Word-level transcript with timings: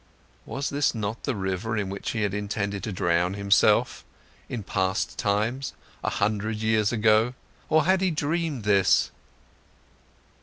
Was 0.47 0.69
this 0.71 0.95
not 0.95 1.25
the 1.25 1.35
river 1.35 1.77
in 1.77 1.87
which 1.87 2.09
he 2.09 2.23
had 2.23 2.33
intended 2.33 2.81
to 2.85 2.91
drown 2.91 3.35
himself, 3.35 4.03
in 4.49 4.63
past 4.63 5.15
times, 5.15 5.73
a 6.03 6.09
hundred 6.09 6.55
years 6.57 6.91
ago, 6.91 7.35
or 7.69 7.85
had 7.85 8.01
he 8.01 8.09
dreamed 8.09 8.63
this? 8.63 9.11